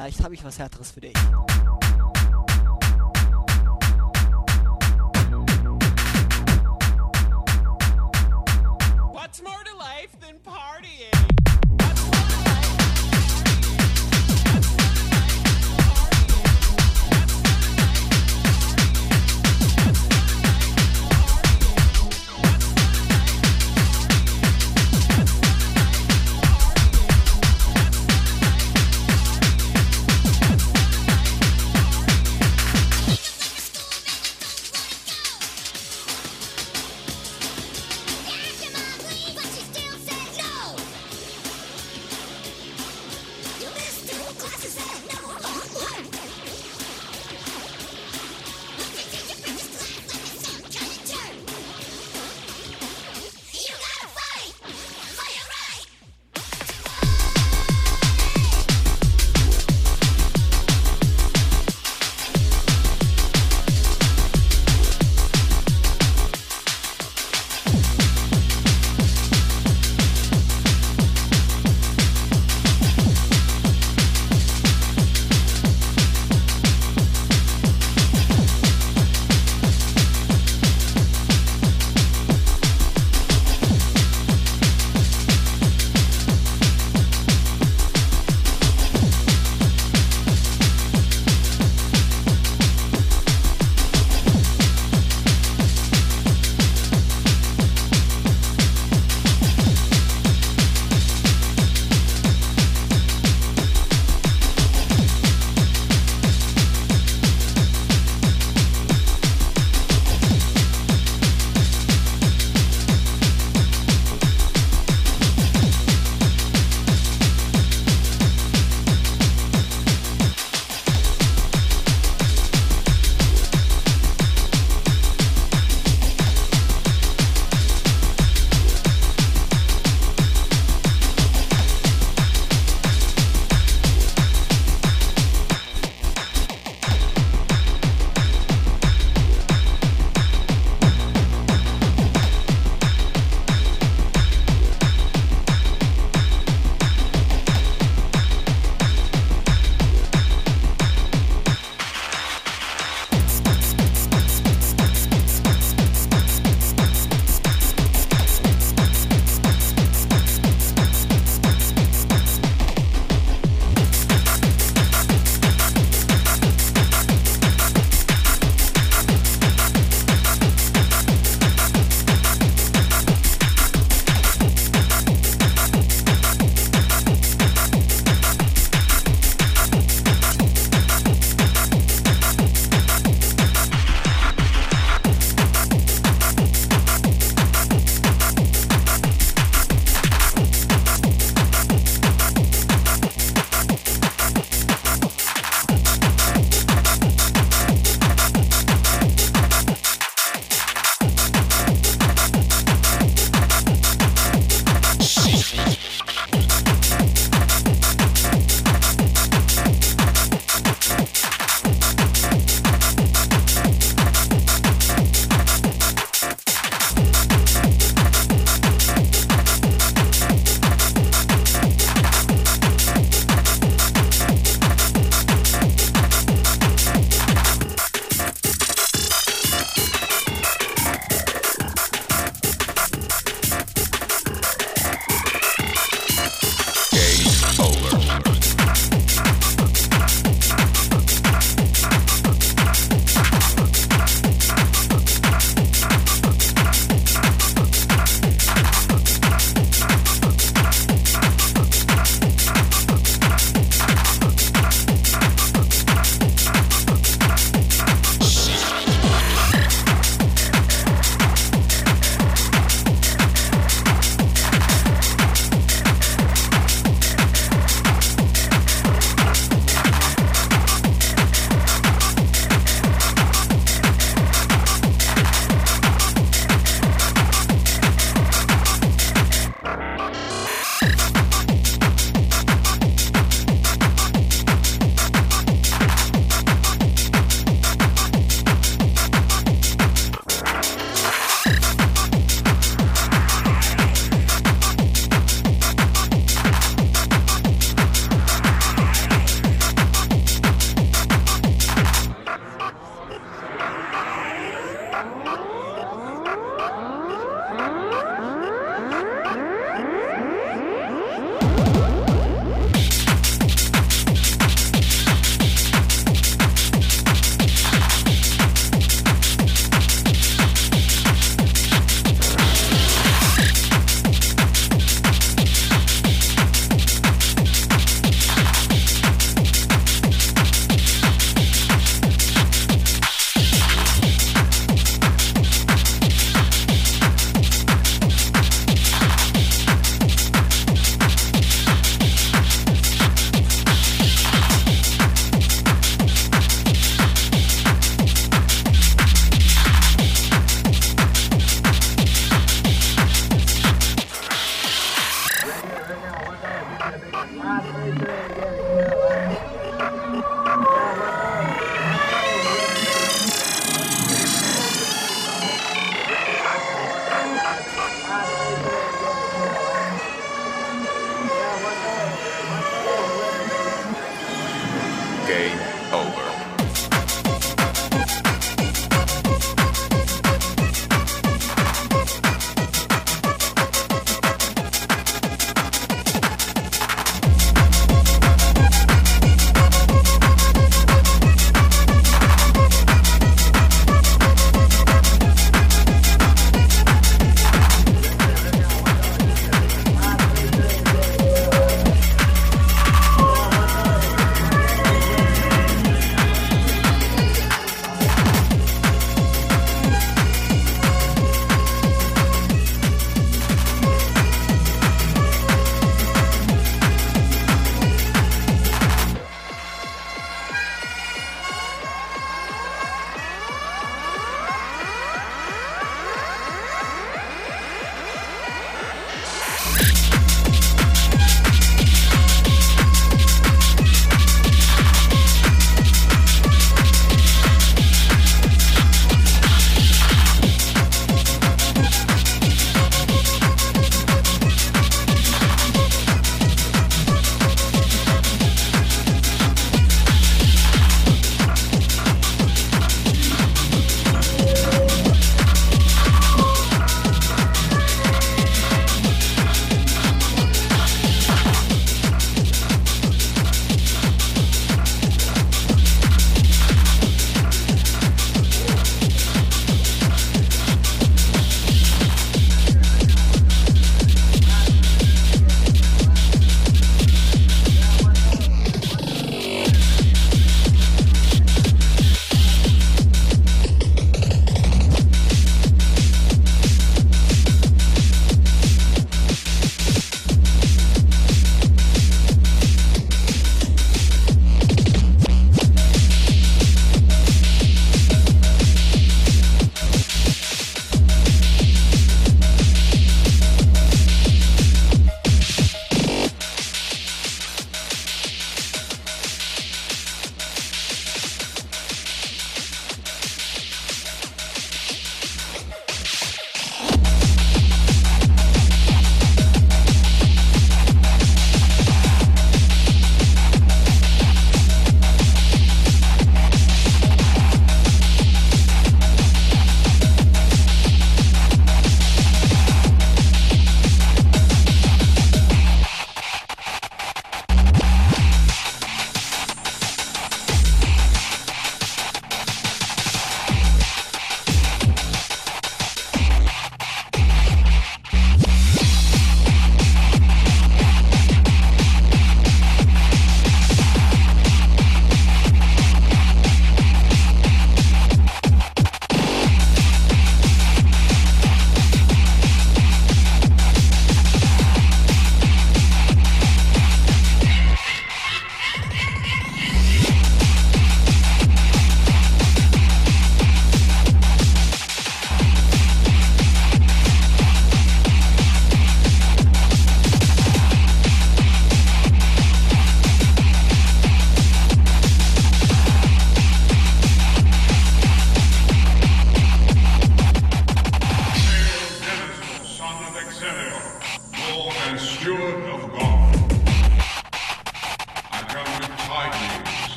Vielleicht 0.00 0.24
habe 0.24 0.32
ich 0.32 0.42
was 0.42 0.58
Härteres 0.58 0.92
für 0.92 1.02
dich. 1.02 1.12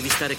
rivistare 0.00 0.34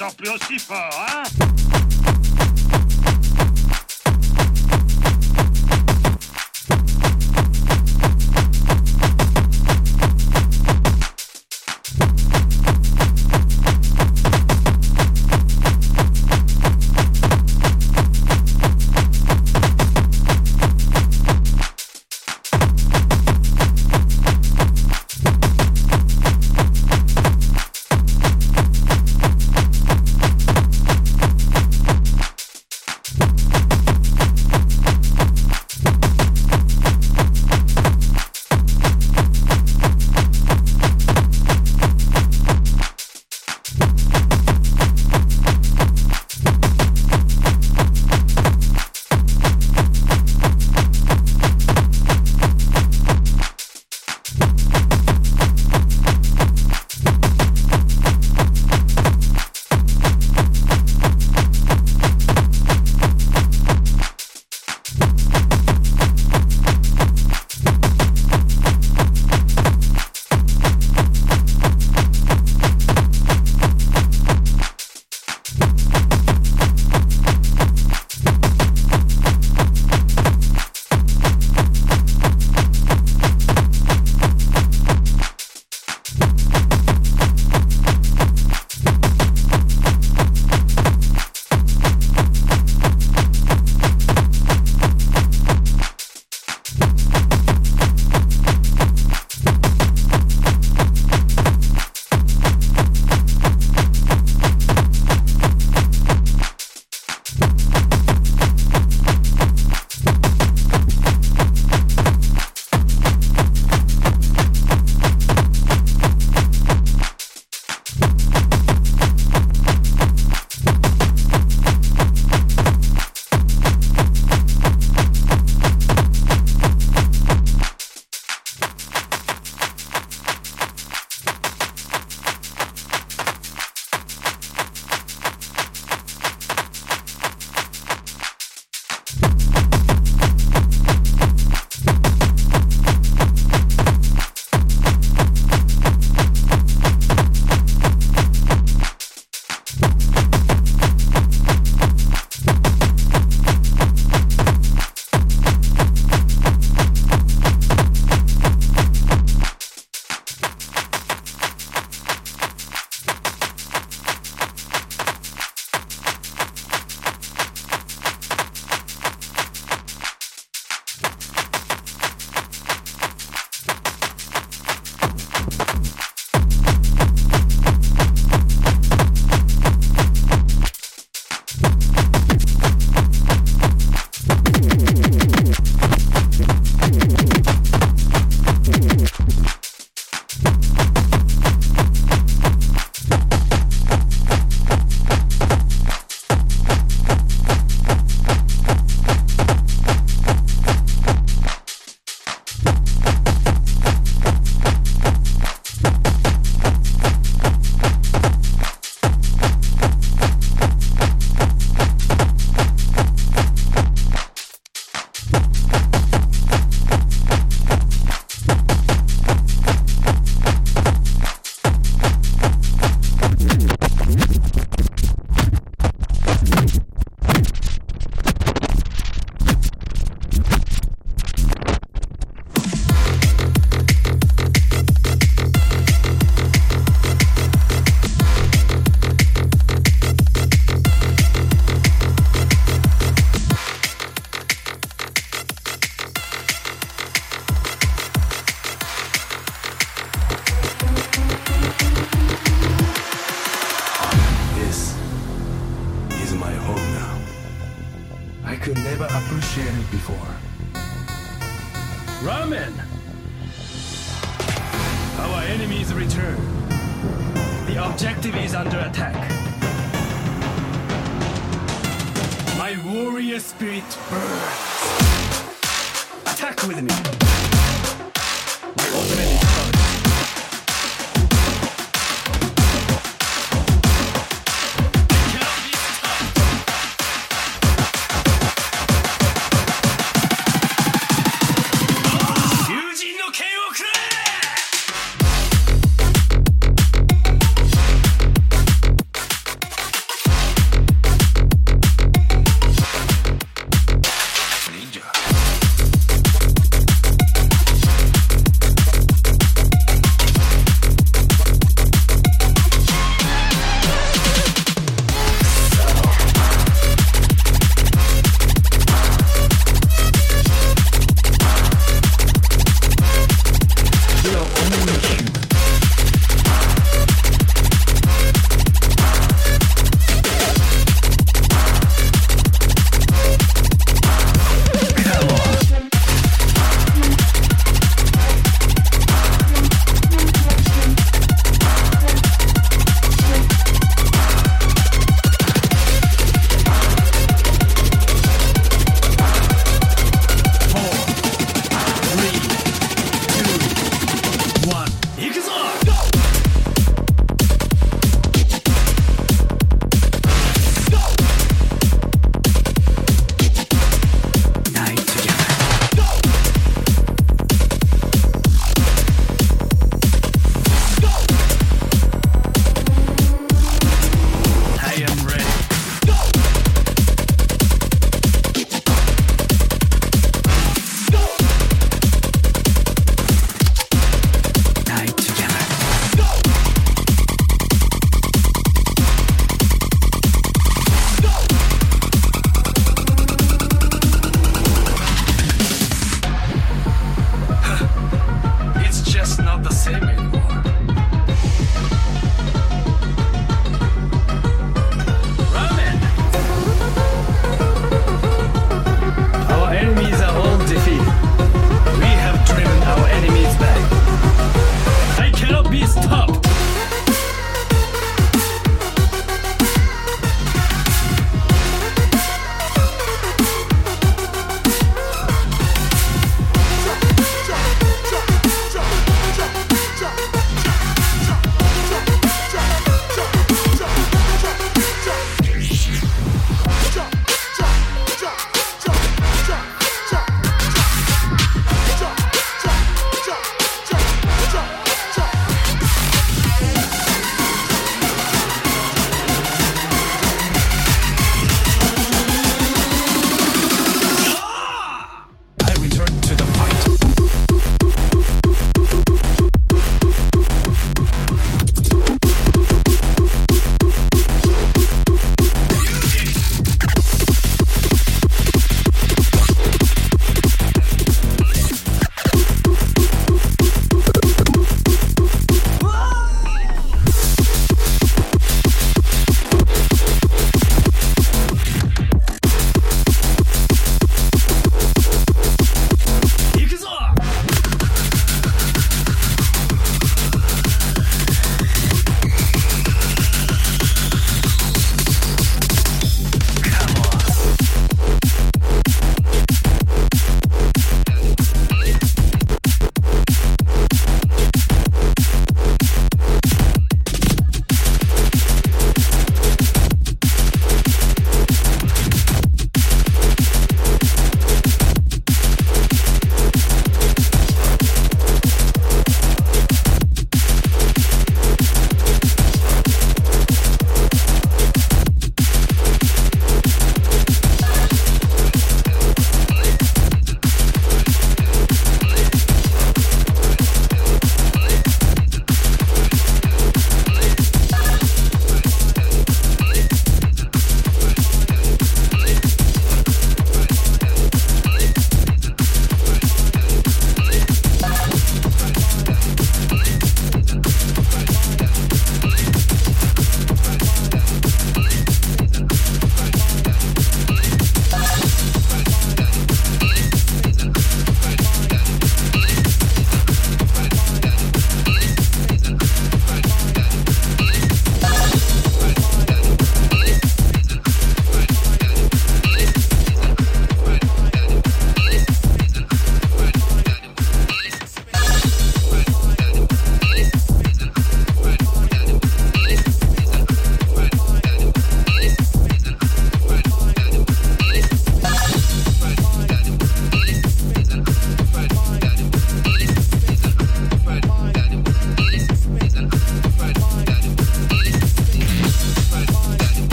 sors 0.00 0.14
plus 0.14 0.30
aussi 0.30 0.58
fort, 0.58 1.06
hein? 1.10 1.39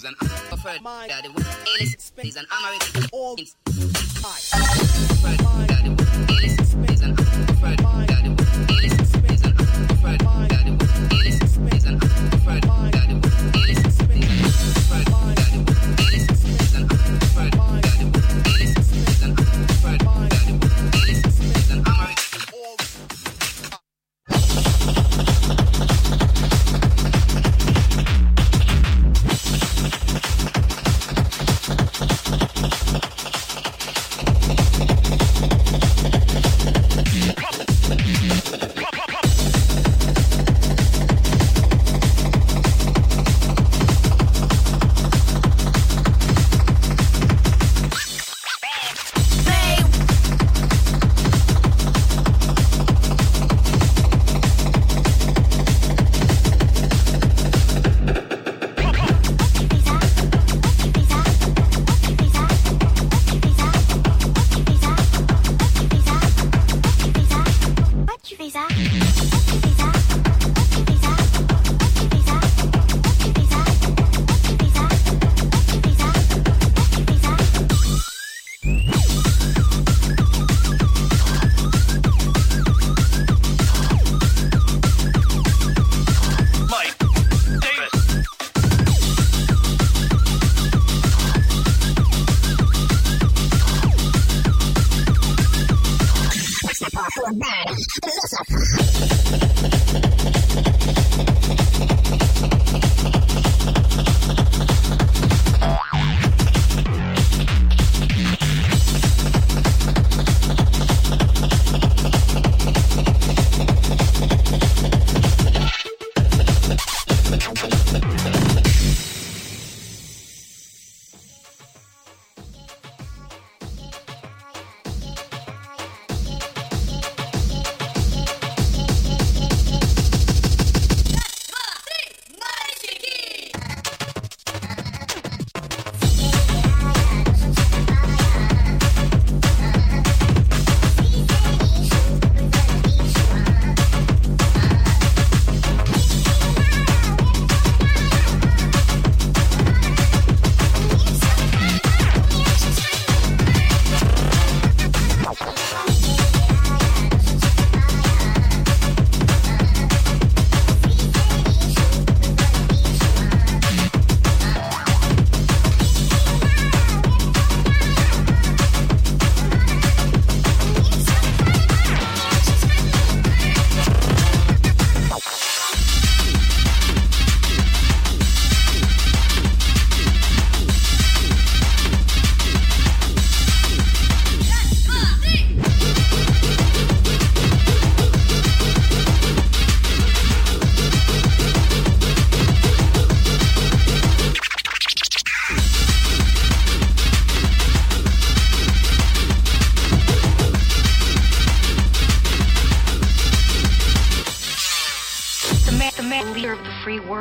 He's 0.00 0.08
an 0.08 0.14
preferred. 0.48 0.80
My 0.80 1.08
daddy 1.08 1.28
was 1.28 1.46
an 2.38 2.46
American. 2.58 3.10
All. 3.12 3.36
My. 4.22 5.66
Daddy 5.66 5.90
was 5.90 6.08
illest. 6.26 7.04
An. 7.04 7.99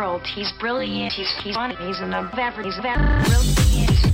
World. 0.10 0.28
He's 0.36 0.52
brilliant. 0.60 1.14
He's 1.14 1.34
he's 1.44 1.58
on. 1.58 1.72
He's 1.78 2.00
an 2.00 2.14
above 2.14 2.38
average. 2.38 2.66
He's 2.66 2.80
very. 2.82 2.98
Brilliant. 3.26 4.09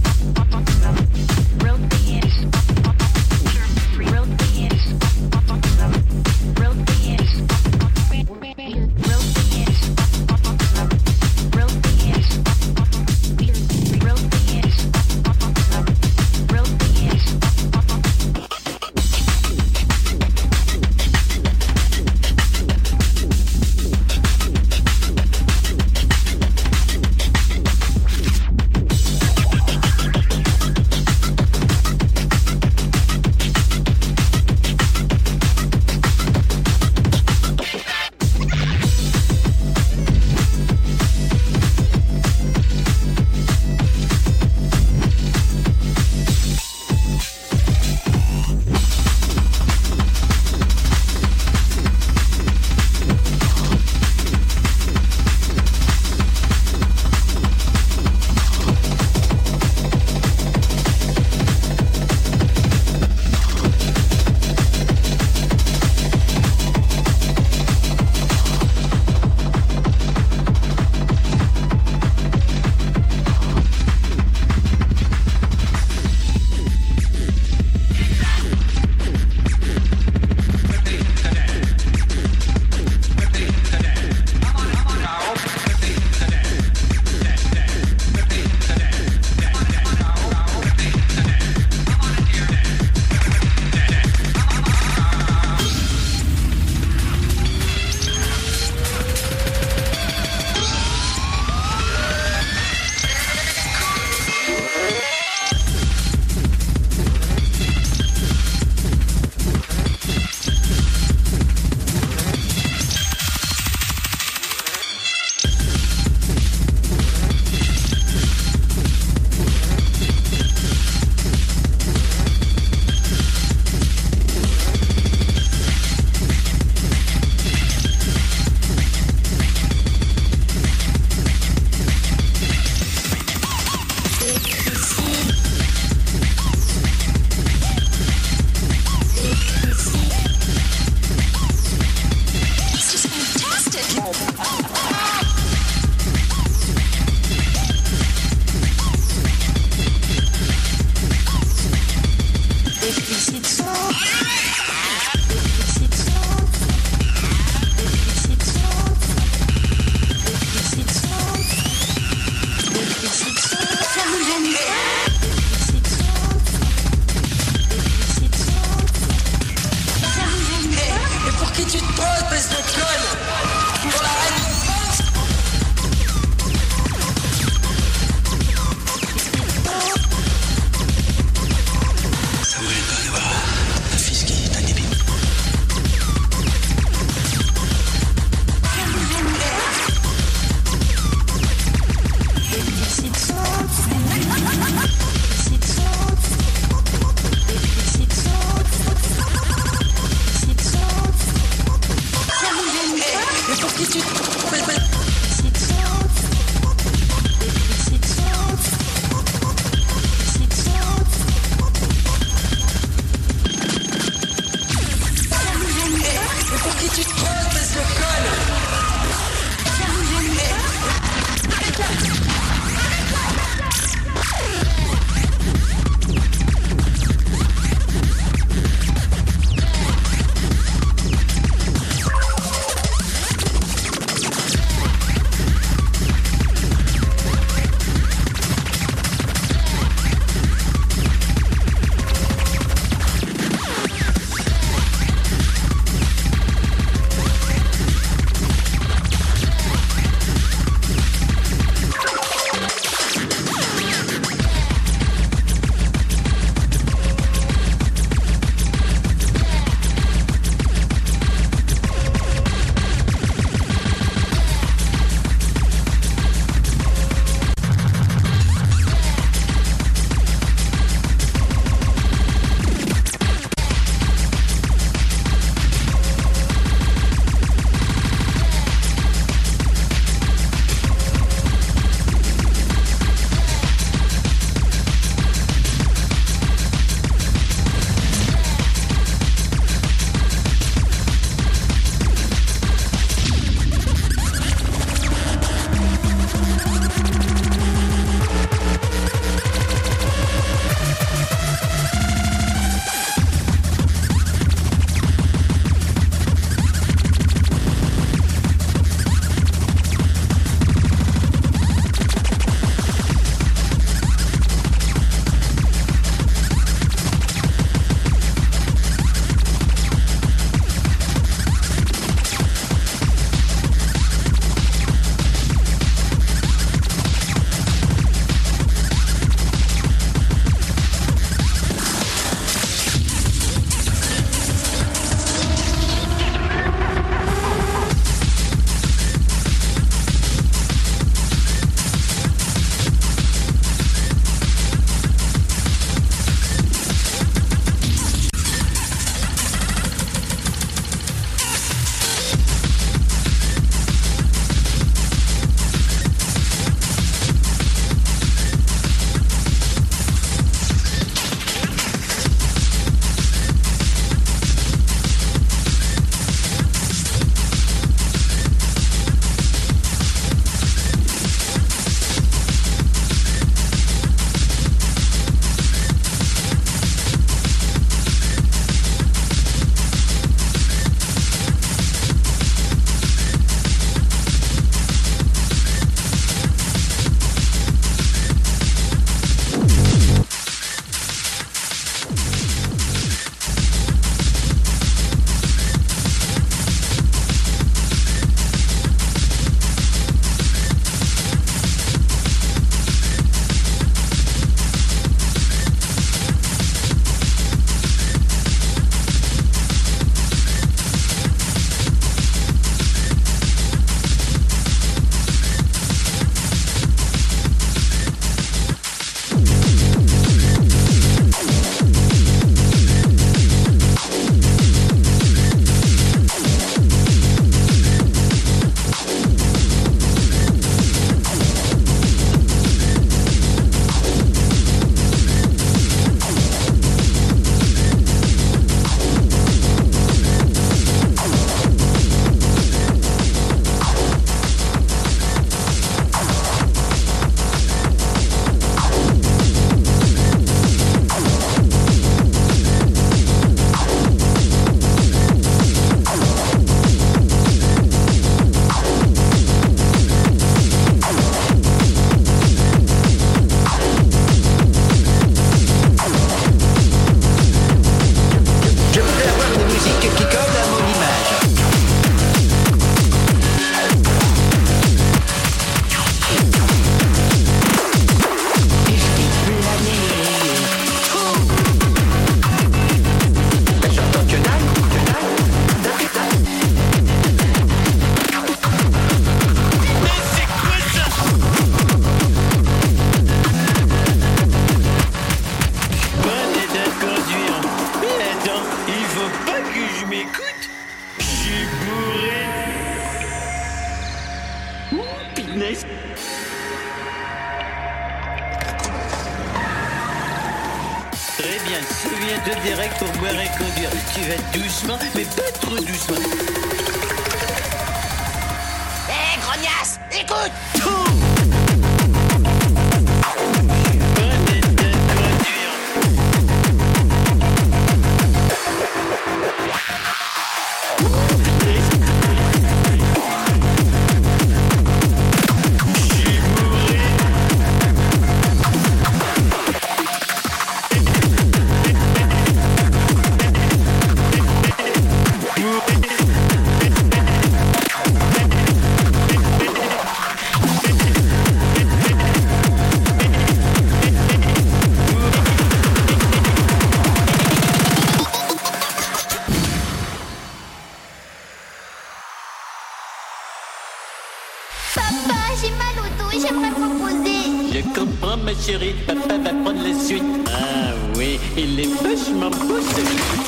chérie, 568.66 568.96
papa 569.06 569.38
va 569.38 569.50
prendre 569.64 569.84
la 569.84 569.94
suite. 569.94 570.24
Ah 570.48 570.94
oui, 571.18 571.40
il 571.58 571.80
est 571.80 572.02
vachement 572.02 572.50
beau 572.50 572.80
celui-là. 572.80 573.45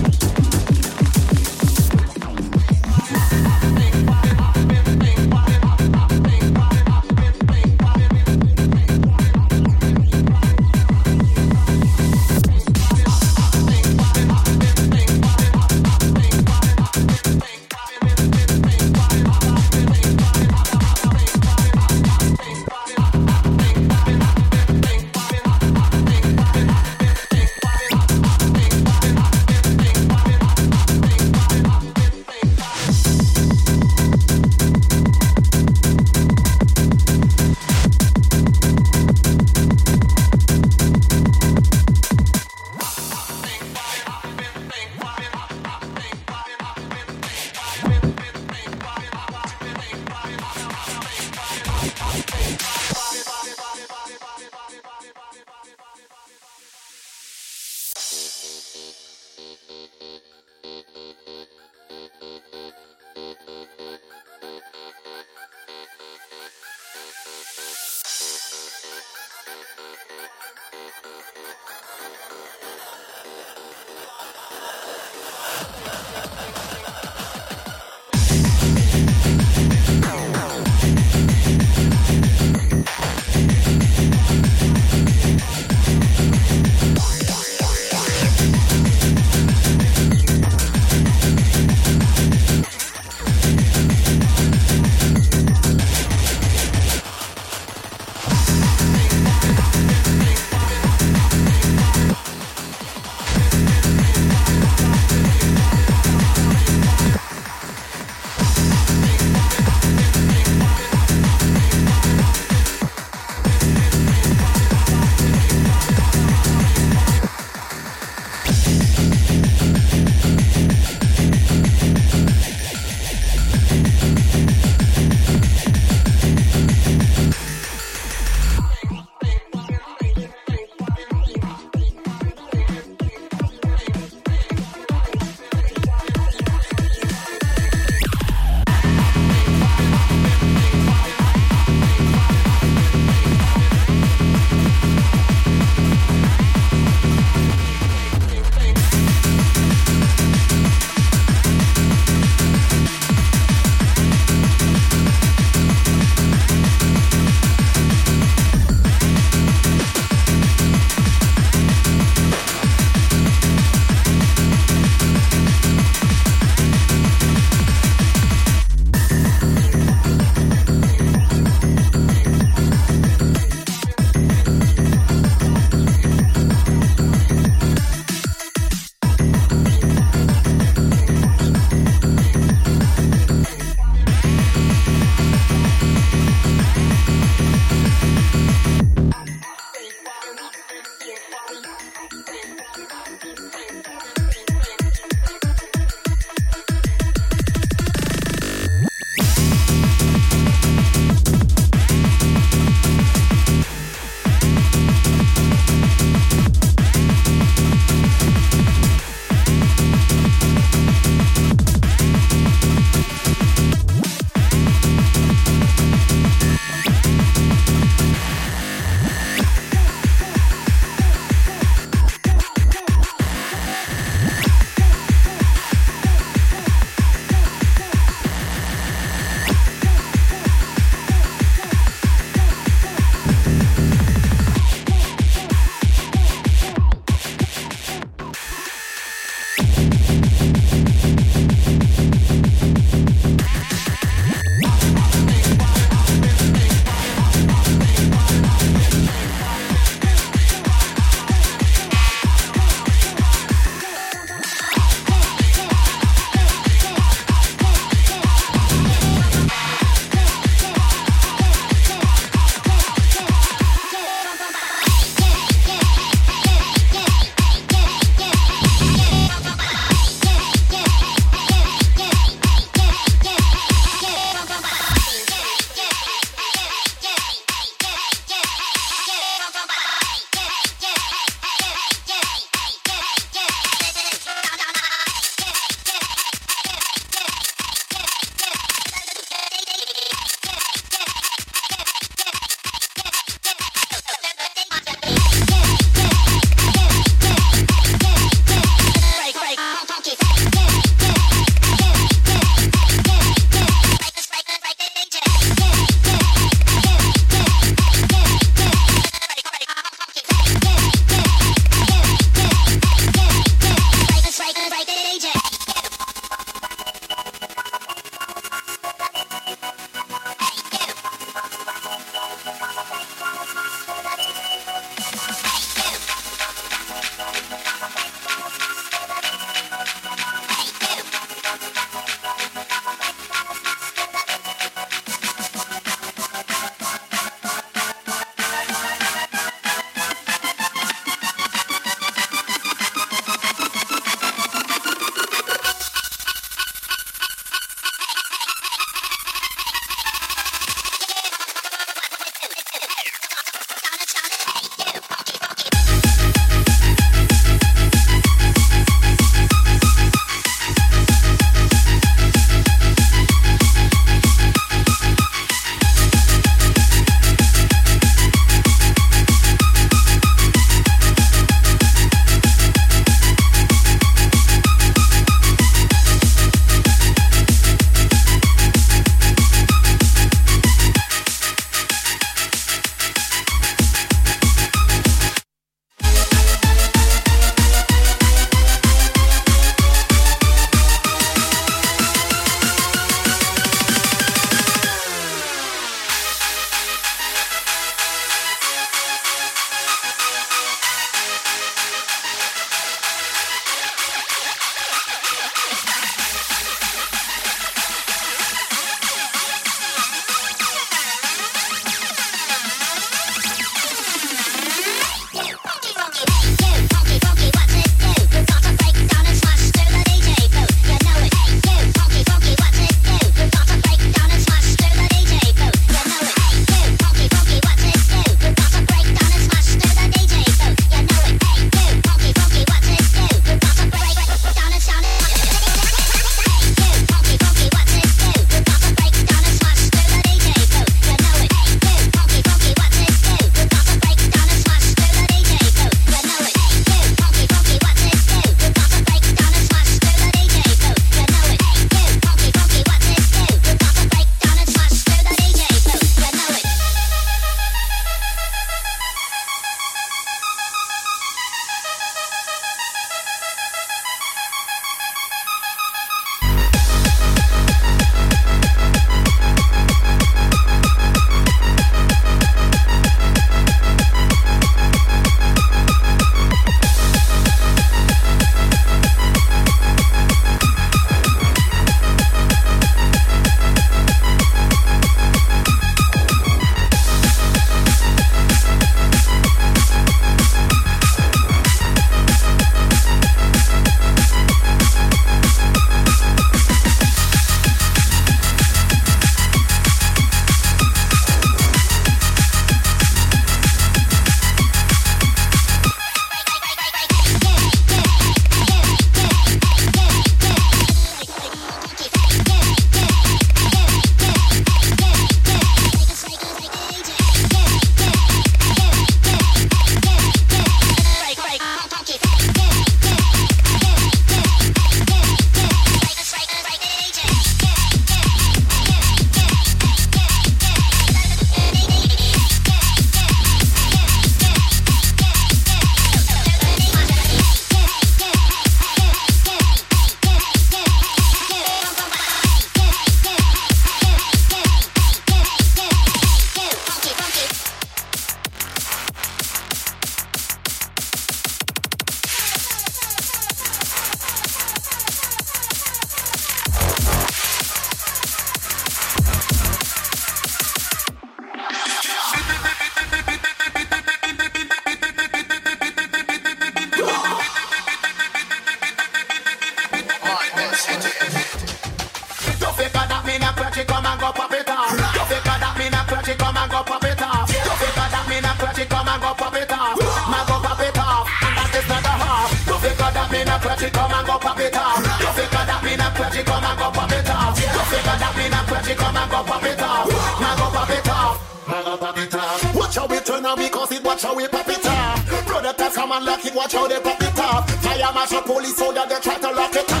watch 596.61 596.73
how 596.73 596.87
they 596.87 596.99
pop 596.99 597.21
it 597.21 597.39
off. 597.39 597.69
Fire 597.81 598.13
mash 598.13 598.33
up 598.33 598.45
police 598.45 598.75
So 598.75 598.93
that 598.93 599.09
they 599.09 599.19
try 599.19 599.37
to 599.39 599.51
lock 599.51 599.75
it 599.75 599.91
up. 599.91 600.00